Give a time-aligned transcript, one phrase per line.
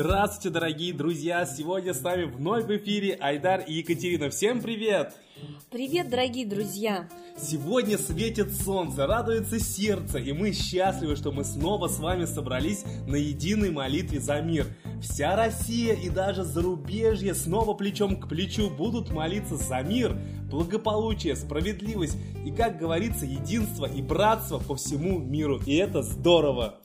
[0.00, 1.44] Здравствуйте, дорогие друзья!
[1.44, 4.30] Сегодня с нами вновь в эфире Айдар и Екатерина.
[4.30, 5.12] Всем привет!
[5.72, 7.08] Привет, дорогие друзья!
[7.36, 13.16] Сегодня светит солнце, радуется сердце, и мы счастливы, что мы снова с вами собрались на
[13.16, 14.66] единой молитве за мир.
[15.02, 20.16] Вся Россия и даже зарубежье снова плечом к плечу будут молиться за мир,
[20.48, 25.60] благополучие, справедливость и, как говорится, единство и братство по всему миру.
[25.66, 26.78] И это здорово!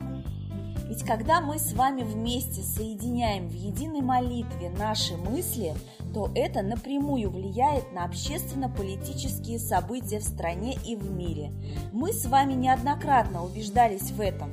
[0.88, 5.74] Ведь когда мы с вами вместе соединяем в единой молитве наши мысли,
[6.14, 11.52] то это напрямую влияет на общественно-политические события в стране и в мире.
[11.92, 14.52] Мы с вами неоднократно убеждались в этом.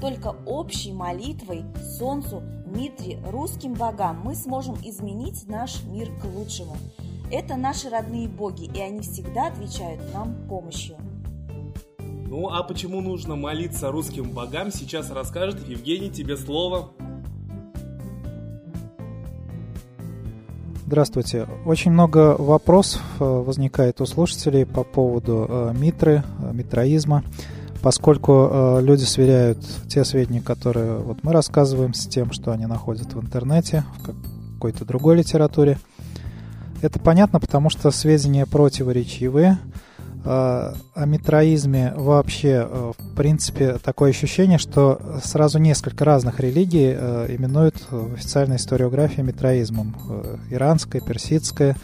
[0.00, 1.64] Только общей молитвой
[1.98, 6.76] Солнцу, Дмитрию, русским богам мы сможем изменить наш мир к лучшему.
[7.30, 10.96] Это наши родные боги, и они всегда отвечают нам помощью.
[12.32, 16.88] Ну а почему нужно молиться русским богам, сейчас расскажет Евгений, тебе слово.
[20.86, 21.46] Здравствуйте.
[21.66, 27.22] Очень много вопросов э, возникает у слушателей по поводу э, митры, э, митроизма,
[27.82, 33.20] поскольку люди сверяют те сведения, которые вот мы рассказываем, с тем, что они находят в
[33.20, 35.78] интернете, в какой-то другой литературе.
[36.80, 39.58] Это понятно, потому что сведения противоречивые–
[40.24, 47.76] о митроизме вообще, э, в принципе, такое ощущение, что сразу несколько разных религий э, именуют
[47.90, 49.96] в официальной историографии митроизмом.
[50.50, 51.76] Иранская, персидская.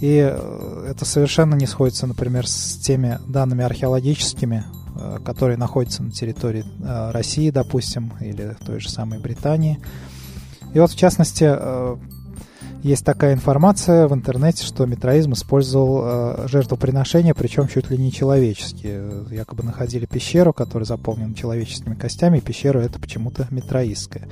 [0.00, 4.64] И это совершенно не сходится, например, с теми данными археологическими,
[5.24, 6.64] которые находятся на территории
[7.12, 9.78] России, допустим, или той же самой Британии.
[10.74, 11.44] И вот, в частности,
[12.84, 19.24] есть такая информация в интернете, что митроизм использовал э, жертвоприношения, причем чуть ли не человеческие.
[19.30, 24.28] Якобы находили пещеру, которая заполнена человеческими костями, и пещера это почему-то митроистская.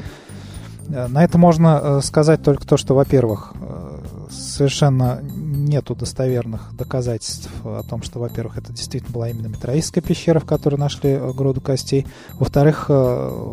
[0.91, 3.99] Э, на это можно э, сказать только то, что, во-первых, э,
[4.31, 10.45] совершенно нету достоверных доказательств о том, что, во-первых, это действительно была именно митроистская пещера, в
[10.45, 12.07] которой нашли груду костей.
[12.35, 12.91] Во-вторых,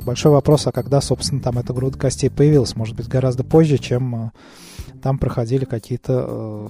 [0.03, 2.75] большой вопрос, а когда, собственно, там эта груда костей появилась?
[2.75, 4.31] Может быть, гораздо позже, чем
[5.01, 6.69] там проходили какие-то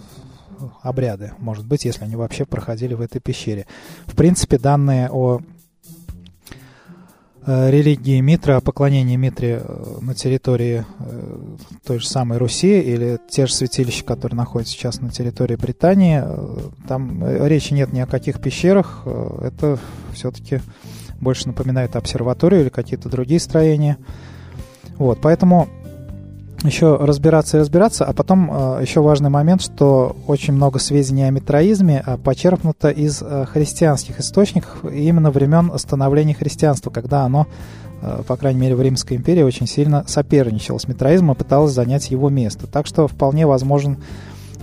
[0.59, 3.65] э, обряды, может быть, если они вообще проходили в этой пещере.
[4.05, 5.41] В принципе, данные о
[7.45, 10.85] э, религии Митра, о поклонении Митре э, на территории
[11.85, 16.23] той же самой Руси или те же святилища, которые находятся сейчас на территории Британии,
[16.87, 19.03] там речи нет ни о каких пещерах,
[19.41, 19.79] это
[20.13, 20.61] все-таки
[21.19, 23.97] больше напоминает обсерваторию или какие-то другие строения.
[24.97, 25.69] Вот, поэтому
[26.63, 31.29] еще разбираться и разбираться, а потом э, еще важный момент, что очень много сведений о
[31.29, 37.47] митроизме э, почерпнуто из э, христианских источников именно времен становления христианства, когда оно,
[38.01, 42.11] э, по крайней мере в Римской империи, очень сильно соперничало с митроизмом и пыталось занять
[42.11, 42.67] его место.
[42.67, 43.97] Так что вполне возможен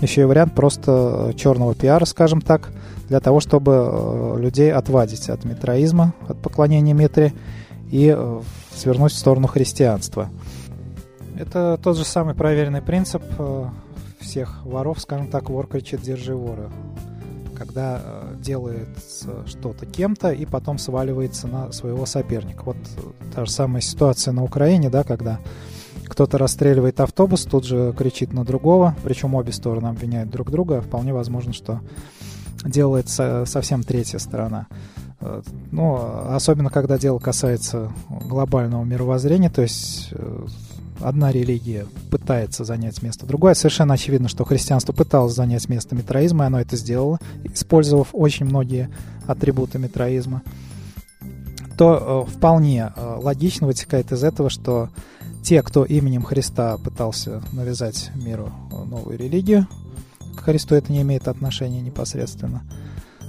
[0.02, 2.70] еще и вариант просто черного пиара, скажем так,
[3.08, 7.32] для того, чтобы людей отвадить от митроизма, от поклонения Митре
[7.90, 8.14] и
[8.74, 10.28] свернуть в сторону христианства.
[11.38, 13.66] Это тот же самый проверенный принцип э,
[14.20, 16.70] всех воров, скажем так, вор кричит «держи вора».
[17.56, 18.88] Когда э, делает
[19.46, 22.62] что-то кем-то и потом сваливается на своего соперника.
[22.64, 22.76] Вот
[23.34, 25.40] та же самая ситуация на Украине, да, когда
[26.06, 30.80] кто-то расстреливает автобус, тут же кричит на другого, причем обе стороны обвиняют друг друга.
[30.80, 31.80] Вполне возможно, что
[32.64, 34.68] делает совсем третья сторона.
[35.20, 35.96] Э, ну,
[36.28, 40.12] особенно когда дело касается глобального мировоззрения, то есть
[41.00, 43.54] одна религия пытается занять место другой.
[43.54, 48.90] Совершенно очевидно, что христианство пыталось занять место митроизма, и оно это сделало, использовав очень многие
[49.26, 50.42] атрибуты митроизма,
[51.76, 54.90] то э, вполне э, логично вытекает из этого, что
[55.42, 59.68] те, кто именем Христа пытался навязать миру новую религию,
[60.36, 62.62] к Христу это не имеет отношения непосредственно,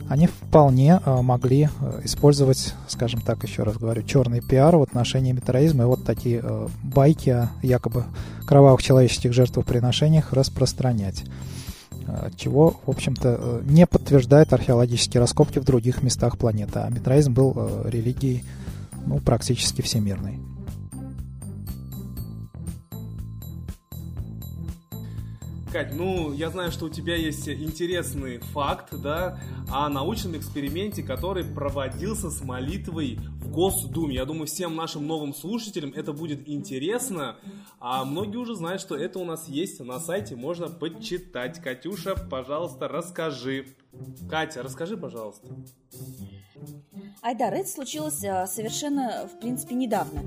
[0.10, 5.32] они вполне э, могли э, использовать, скажем так, еще раз говорю, черный пиар в отношении
[5.32, 8.06] метеоризма и вот такие э, байки о якобы
[8.46, 11.26] кровавых человеческих жертвоприношениях распространять
[12.38, 16.80] чего, в общем-то, не подтверждает археологические раскопки в других местах планеты.
[16.80, 18.46] А метроизм был религией
[19.06, 20.40] ну, практически всемирной.
[25.78, 29.40] Кать, ну, я знаю, что у тебя есть интересный факт, да,
[29.72, 34.16] о научном эксперименте, который проводился с молитвой в Госдуме.
[34.16, 37.36] Я думаю, всем нашим новым слушателям это будет интересно,
[37.80, 41.62] а многие уже знают, что это у нас есть на сайте, можно почитать.
[41.62, 43.68] Катюша, пожалуйста, расскажи.
[44.28, 45.48] Катя, расскажи, пожалуйста.
[47.22, 50.24] Айдар, это случилось а, совершенно, в принципе, недавно.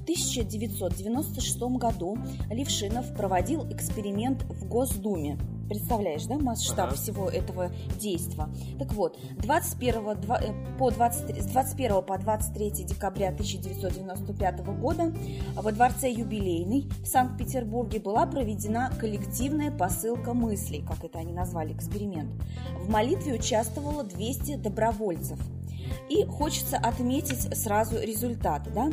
[0.00, 2.16] В 1996 году
[2.48, 5.38] Левшинов проводил эксперимент в Госдуме.
[5.68, 6.96] Представляешь, да, масштаб ага.
[6.96, 7.70] всего этого
[8.00, 8.48] действия?
[8.78, 15.12] Так вот, 21, 2, э, по 23, с 21 по 23 декабря 1995 года
[15.54, 22.32] во Дворце Юбилейный в Санкт-Петербурге была проведена коллективная посылка мыслей, как это они назвали, эксперимент.
[22.78, 25.38] В молитве участвовало 200 добровольцев–
[26.08, 28.70] и хочется отметить сразу результаты.
[28.70, 28.90] Да?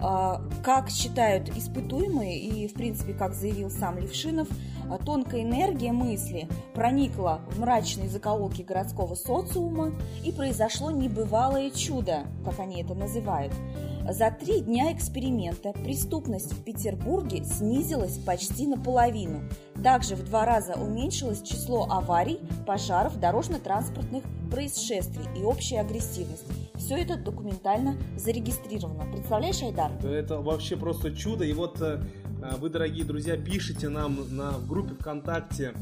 [0.00, 4.48] А, как считают испытуемые, и в принципе, как заявил сам Левшинов,
[4.90, 9.92] а, тонкая энергия мысли проникла в мрачные закоулки городского социума
[10.24, 13.52] и произошло небывалое чудо, как они это называют.
[14.10, 19.42] За три дня эксперимента преступность в Петербурге снизилась почти наполовину.
[19.84, 26.44] Также в два раза уменьшилось число аварий, пожаров, дорожно-транспортных происшествий и общая агрессивность.
[26.74, 29.04] Все это документально зарегистрировано.
[29.12, 29.92] Представляешь, Айдар?
[30.04, 31.44] Это вообще просто чудо.
[31.44, 32.02] И вот э,
[32.58, 35.72] вы, дорогие друзья, пишите нам на группе ВКонтакте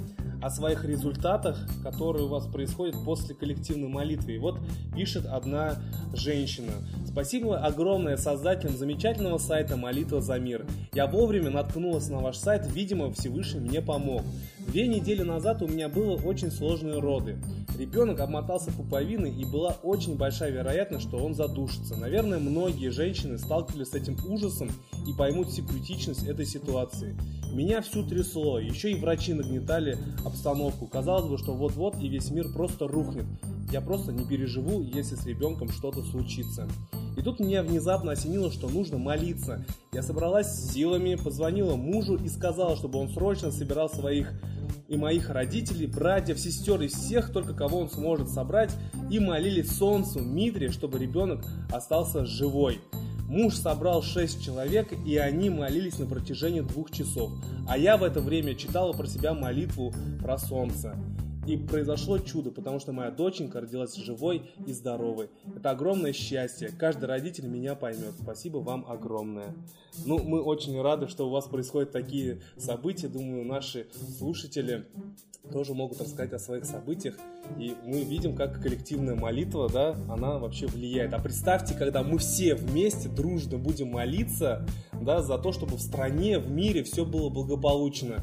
[0.42, 4.34] о своих результатах, которые у вас происходят после коллективной молитвы.
[4.34, 4.58] И вот
[4.94, 5.76] пишет одна
[6.14, 6.72] женщина.
[7.06, 10.66] Спасибо огромное создателям замечательного сайта «Молитва за мир».
[10.92, 14.22] Я вовремя наткнулась на ваш сайт, видимо, Всевышний мне помог.
[14.68, 17.38] Две недели назад у меня было очень сложные роды.
[17.78, 21.96] Ребенок обмотался пуповиной и была очень большая вероятность, что он задушится.
[21.96, 24.68] Наверное, многие женщины сталкивались с этим ужасом
[25.06, 27.16] и поймут всю критичность этой ситуации.
[27.50, 30.86] Меня всю трясло, еще и врачи нагнетали обстановку.
[30.86, 33.24] Казалось бы, что вот-вот и весь мир просто рухнет.
[33.72, 36.68] Я просто не переживу, если с ребенком что-то случится.
[37.16, 39.64] И тут меня внезапно осенило, что нужно молиться.
[39.92, 44.30] Я собралась с силами, позвонила мужу и сказала, чтобы он срочно собирал своих
[44.88, 48.74] и моих родителей, братьев, сестер и всех только кого он сможет собрать,
[49.10, 52.80] и молились солнцу, Митре, чтобы ребенок остался живой.
[53.28, 57.30] Муж собрал шесть человек, и они молились на протяжении двух часов.
[57.68, 59.92] А я в это время читала про себя молитву
[60.22, 60.96] про солнце.
[61.48, 65.30] И произошло чудо, потому что моя доченька родилась живой и здоровой.
[65.56, 66.68] Это огромное счастье.
[66.78, 68.12] Каждый родитель меня поймет.
[68.20, 69.54] Спасибо вам огромное.
[70.04, 73.08] Ну, мы очень рады, что у вас происходят такие события.
[73.08, 73.86] Думаю, наши
[74.18, 74.84] слушатели
[75.50, 77.16] тоже могут рассказать о своих событиях.
[77.58, 81.14] И мы видим, как коллективная молитва, да, она вообще влияет.
[81.14, 84.66] А представьте, когда мы все вместе дружно будем молиться,
[85.00, 88.22] да, за то, чтобы в стране, в мире все было благополучно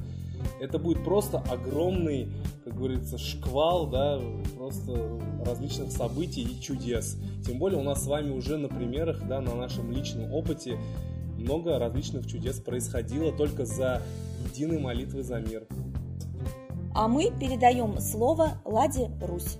[0.59, 2.29] это будет просто огромный,
[2.63, 4.19] как говорится, шквал, да,
[4.55, 7.17] просто различных событий и чудес.
[7.45, 10.77] Тем более у нас с вами уже на примерах, да, на нашем личном опыте
[11.37, 14.01] много различных чудес происходило только за
[14.49, 15.67] единой молитвой за мир.
[16.93, 19.57] А мы передаем слово Ладе Русь.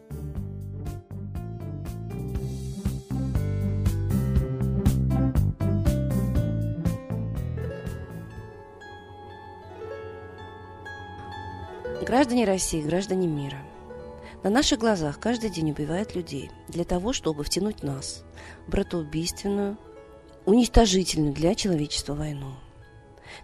[11.86, 13.60] Граждане России, граждане мира.
[14.44, 18.24] На наших глазах каждый день убивают людей для того, чтобы втянуть нас
[18.68, 19.78] в братоубийственную,
[20.46, 22.54] уничтожительную для человечества войну.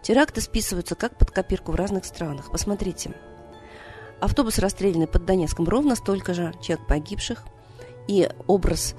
[0.02, 2.52] Теракты списываются как под копирку в разных странах.
[2.52, 3.14] Посмотрите.
[4.20, 7.46] Автобус расстрелянный под Донецком ровно столько же человек погибших,
[8.08, 8.96] и образ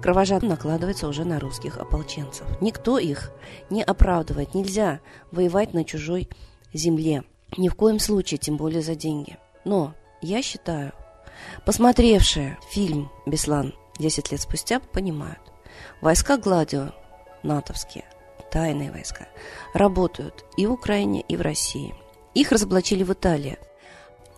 [0.00, 2.46] кровожадно накладывается уже на русских ополченцев.
[2.60, 3.30] Никто их
[3.70, 4.54] не оправдывает.
[4.54, 6.28] Нельзя воевать на чужой
[6.72, 7.24] земле.
[7.56, 9.36] Ни в коем случае, тем более за деньги.
[9.64, 10.92] Но я считаю,
[11.66, 15.40] посмотревшие фильм «Беслан» 10 лет спустя понимают,
[16.00, 16.92] войска Гладио,
[17.42, 18.04] натовские,
[18.50, 19.28] тайные войска,
[19.74, 21.94] работают и в Украине, и в России.
[22.34, 23.58] Их разоблачили в Италии.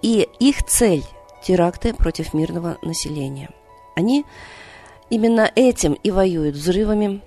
[0.02, 1.04] И их цель–
[1.44, 3.50] теракты против мирного населения.
[3.94, 4.25] Они
[5.09, 7.23] именно этим и воюют взрывами,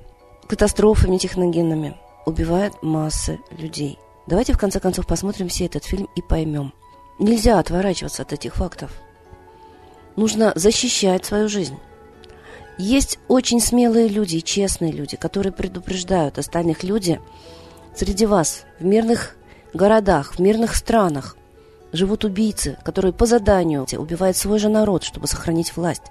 [0.47, 6.73] катастрофами техногенными, убивают массы людей– Давайте в конце концов посмотрим все этот фильм и поймем.
[7.17, 8.91] Нельзя отворачиваться от этих фактов.
[10.17, 11.77] Нужно защищать свою жизнь.
[12.77, 17.19] Есть очень смелые люди, честные люди, которые предупреждают остальных людей.
[17.95, 19.35] Среди вас, в мирных
[19.73, 21.37] городах, в мирных странах,
[21.93, 26.03] живут убийцы, которые по заданию убивают свой же народ, чтобы сохранить власть,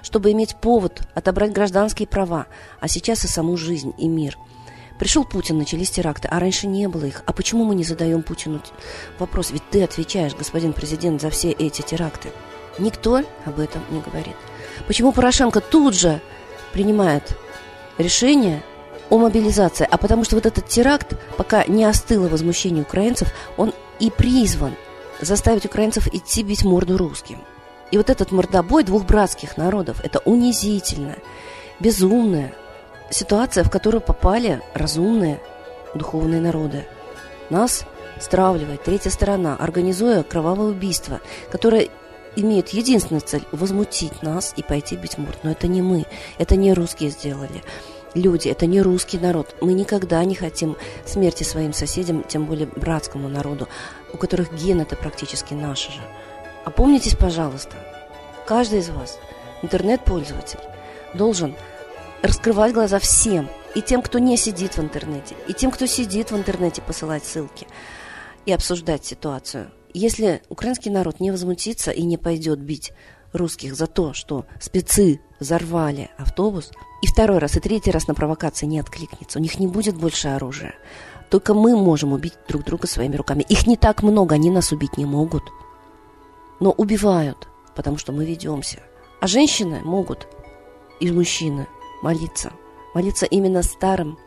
[0.00, 2.46] чтобы иметь повод отобрать гражданские права,
[2.80, 4.38] а сейчас и саму жизнь и мир–
[4.98, 7.22] Пришел Путин, начались теракты, а раньше не было их.
[7.26, 8.60] А почему мы не задаем Путину
[9.18, 9.50] вопрос?
[9.50, 12.30] Ведь ты отвечаешь, господин президент, за все эти теракты.
[12.78, 14.36] Никто об этом не говорит.
[14.86, 16.20] Почему Порошенко тут же
[16.72, 17.36] принимает
[17.98, 18.62] решение
[19.10, 19.86] о мобилизации?
[19.90, 24.74] А потому что вот этот теракт, пока не остыло возмущение украинцев, он и призван
[25.20, 27.40] заставить украинцев идти бить морду русским.
[27.90, 31.16] И вот этот мордобой двух братских народов, это унизительно,
[31.80, 32.54] безумное,
[33.14, 35.40] ситуация, в которую попали разумные
[35.94, 36.84] духовные народы.
[37.48, 37.84] Нас
[38.20, 41.88] стравливает третья сторона, организуя кровавое убийство, которое
[42.36, 45.38] имеет единственную цель– возмутить нас и пойти бить морд.
[45.44, 46.06] Но это не мы,
[46.38, 47.62] это не русские сделали.
[48.14, 49.54] Люди, это не русский народ.
[49.60, 53.68] Мы никогда не хотим смерти своим соседям, тем более братскому народу,
[54.12, 56.00] у которых ген это практически наши же.
[56.64, 57.76] Опомнитесь, пожалуйста,
[58.46, 59.18] каждый из вас,
[59.62, 60.60] интернет-пользователь,
[61.12, 61.54] должен
[62.24, 66.36] раскрывать глаза всем, и тем, кто не сидит в интернете, и тем, кто сидит в
[66.36, 67.66] интернете, посылать ссылки
[68.46, 69.70] и обсуждать ситуацию.
[69.92, 72.92] Если украинский народ не возмутится и не пойдет бить
[73.32, 76.70] русских за то, что спецы взорвали автобус,
[77.02, 80.28] и второй раз, и третий раз на провокации не откликнется, у них не будет больше
[80.28, 80.74] оружия.
[81.28, 83.44] Только мы можем убить друг друга своими руками.
[83.48, 85.42] Их не так много, они нас убить не могут.
[86.58, 88.78] Но убивают, потому что мы ведемся.
[89.20, 90.26] А женщины могут,
[91.00, 91.66] и мужчины,
[92.04, 92.52] молиться.
[92.92, 94.18] Молиться именно старым,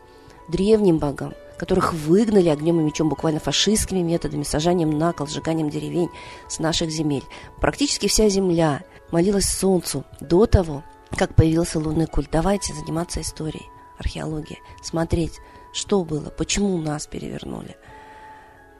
[0.48, 6.10] древним богам, которых выгнали огнем и мечом буквально фашистскими методами, сажанием на кол, сжиганием деревень
[6.48, 7.24] с наших земель.
[7.60, 8.82] Практически вся земля
[9.12, 10.82] молилась солнцу до того,
[11.16, 12.28] как появился лунный культ.
[12.32, 15.38] Давайте заниматься историей, археологией, смотреть,
[15.72, 17.76] что было, почему нас перевернули.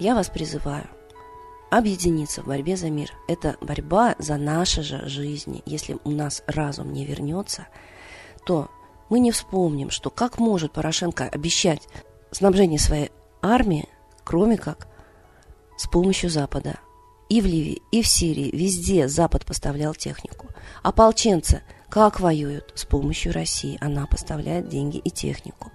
[0.00, 0.88] Я вас призываю
[1.70, 3.12] объединиться в борьбе за мир.
[3.28, 5.62] Это борьба за наши же жизни.
[5.66, 7.68] Если у нас разум не вернется,
[8.44, 8.70] то
[9.08, 11.88] мы не вспомним, что как может Порошенко обещать
[12.30, 13.10] снабжение своей
[13.42, 13.88] армии,
[14.24, 14.88] кроме как
[15.76, 16.78] с помощью Запада.
[17.28, 20.46] И в Ливии, и в Сирии, везде Запад поставлял технику.
[20.82, 22.72] Ополченцы как воюют?
[22.74, 23.78] С помощью России.
[23.80, 25.72] Она поставляет деньги и технику.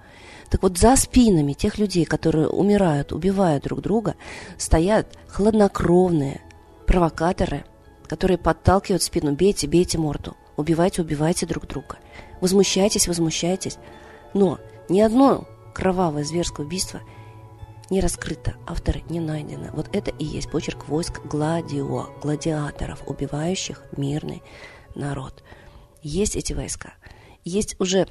[0.49, 4.15] Так вот, за спинами тех людей, которые умирают, убивают друг друга,
[4.57, 6.41] стоят хладнокровные
[6.85, 7.65] провокаторы,
[8.07, 11.97] которые подталкивают спину «бейте, бейте морду, убивайте, убивайте друг друга,
[12.41, 13.77] возмущайтесь, возмущайтесь».
[14.33, 17.01] Но ни одно кровавое зверское убийство
[17.89, 19.69] не раскрыто, авторы не найдены.
[19.73, 24.41] Вот это и есть почерк войск гладио, гладиаторов, убивающих мирный
[24.95, 25.43] народ.
[26.01, 26.93] Есть эти войска.
[27.43, 28.07] Есть уже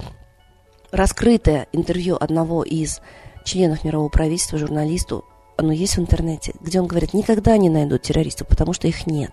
[0.93, 3.01] раскрытое интервью одного из
[3.45, 5.25] членов мирового правительства журналисту,
[5.57, 9.33] оно есть в интернете, где он говорит, никогда не найдут террористов, потому что их нет.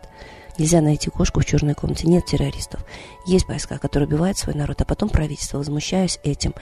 [0.60, 2.86] Нельзя найти кошку в черной комнате, нет террористов.
[3.25, 6.54] Есть войска, которые убивают свой народ, а потом правительство, возмущаясь этим,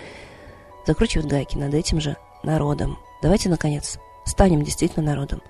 [0.86, 3.00] закручивает гайки над этим же народом.
[3.24, 5.42] Давайте, наконец, станем действительно народом.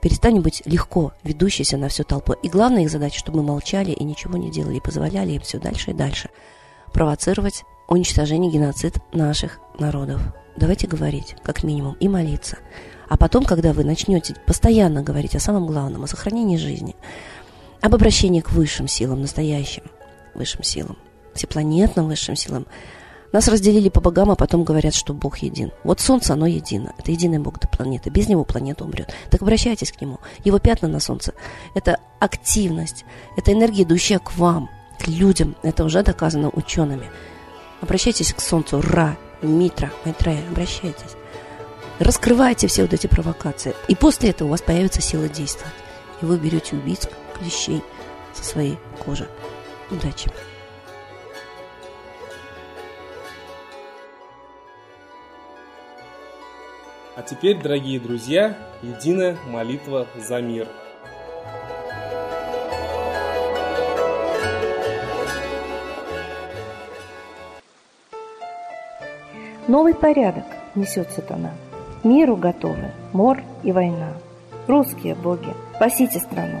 [0.00, 2.34] Перестанем быть легко ведущейся на всю толпу.
[2.34, 5.58] И главная их задача, чтобы мы молчали и ничего не делали, и позволяли им все
[5.58, 6.30] дальше и дальше
[6.92, 10.20] провоцировать уничтожение, геноцид наших народов.
[10.56, 12.58] Давайте говорить, как минимум, и молиться.
[13.08, 16.94] А потом, когда вы начнете постоянно говорить о самом главном, о сохранении жизни,
[17.80, 19.84] об обращении к высшим силам, настоящим
[20.34, 20.96] высшим силам,
[21.34, 22.66] всепланетным высшим силам,
[23.32, 25.70] нас разделили по богам, а потом говорят, что Бог един.
[25.84, 26.94] Вот Солнце, оно едино.
[26.98, 28.08] Это единый Бог до планеты.
[28.08, 29.12] Без него планета умрет.
[29.30, 30.18] Так обращайтесь к нему.
[30.44, 31.34] Его пятна на Солнце–
[31.74, 33.04] это активность,
[33.36, 35.56] это энергия, идущая к вам, к людям.
[35.62, 37.10] Это уже доказано учеными.
[37.82, 38.80] Обращайтесь к Солнцу.
[38.80, 41.16] Ра, Митра, Майтрея, обращайтесь.
[41.98, 43.74] Раскрывайте все вот эти провокации.
[43.88, 45.74] И после этого у вас появится сила действовать.
[46.22, 47.08] И вы берете убийц,
[47.38, 47.82] клещей
[48.32, 49.28] со своей кожи.
[49.90, 50.30] Удачи!
[57.16, 60.68] А теперь, дорогие друзья, единая молитва за мир.
[69.66, 70.44] Новый порядок
[70.76, 71.50] несет сатана.
[72.04, 74.12] Миру готовы мор и война.
[74.68, 76.60] Русские боги, спасите страну.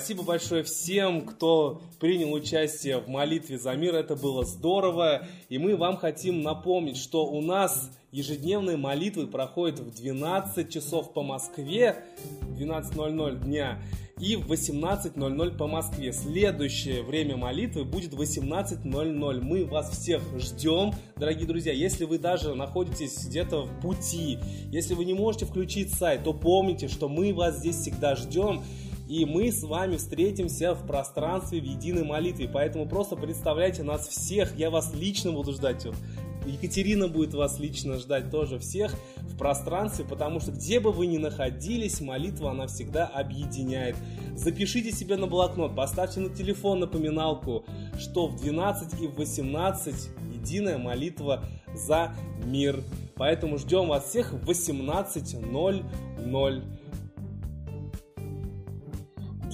[0.00, 3.94] Спасибо большое всем, кто принял участие в молитве за мир.
[3.94, 5.26] Это было здорово.
[5.50, 11.22] И мы вам хотим напомнить, что у нас ежедневные молитвы проходят в 12 часов по
[11.22, 12.02] Москве,
[12.58, 13.78] 12.00 дня,
[14.18, 16.14] и в 18.00 по Москве.
[16.14, 19.40] Следующее время молитвы будет 18.00.
[19.42, 21.74] Мы вас всех ждем, дорогие друзья.
[21.74, 24.38] Если вы даже находитесь где-то в пути,
[24.72, 28.62] если вы не можете включить сайт, то помните, что мы вас здесь всегда ждем.
[29.10, 32.48] И мы с вами встретимся в пространстве в единой молитве.
[32.48, 34.56] Поэтому просто представляйте нас всех.
[34.56, 35.84] Я вас лично буду ждать.
[36.46, 41.18] Екатерина будет вас лично ждать тоже всех в пространстве, потому что где бы вы ни
[41.18, 43.96] находились, молитва она всегда объединяет.
[44.36, 47.64] Запишите себе на блокнот, поставьте на телефон напоминалку,
[47.98, 52.14] что в 12 и в 18 единая молитва за
[52.44, 52.80] мир.
[53.16, 56.79] Поэтому ждем вас всех в 18.00.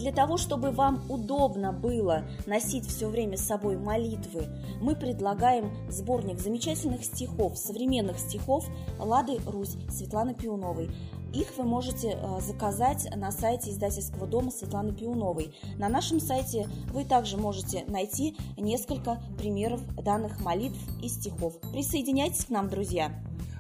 [0.07, 4.47] Для того, чтобы вам удобно было носить все время с собой молитвы,
[4.81, 8.65] мы предлагаем сборник замечательных стихов, современных стихов
[9.01, 10.93] Лады Русь Светланы Пиуновой.
[11.35, 15.53] Их вы можете э, заказать на сайте издательского дома Светланы Пиуновой.
[15.77, 21.59] На нашем сайте вы также можете найти несколько примеров данных молитв и стихов.
[21.73, 23.11] Присоединяйтесь к нам, друзья!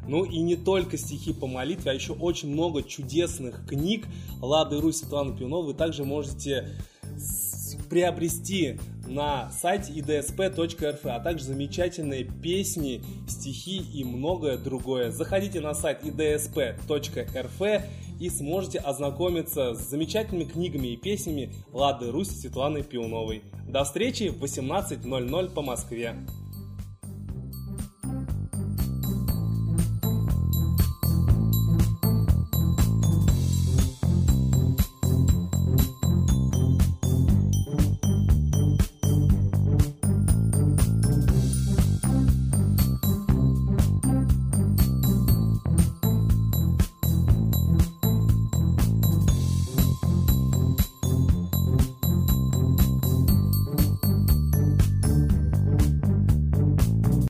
[0.06, 4.06] Ну и не только стихи по молитве, а еще очень много чудесных книг
[4.40, 6.76] Лады Русь Светланы Пионовой вы также можете
[7.88, 15.10] приобрести на сайте idsp.rf, а также замечательные песни, стихи и многое другое.
[15.10, 17.82] Заходите на сайт idsp.rf
[18.18, 23.42] и сможете ознакомиться с замечательными книгами и песнями Лады Руси Светланы Пионовой.
[23.68, 26.16] До встречи в 18.00 по Москве.